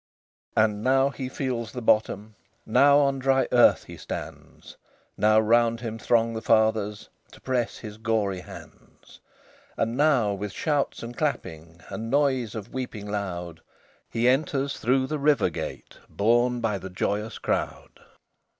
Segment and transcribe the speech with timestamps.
[0.57, 2.33] LXIV And now he feels the bottom;
[2.65, 4.75] Now on dry earth he stands;
[5.15, 9.19] Now round him throng the Fathers; To press his gory hands;
[9.77, 13.61] And now, with shouts and clapping, And noise of weeping loud,
[14.09, 17.99] He enters through the River Gate Borne by the joyous crowd.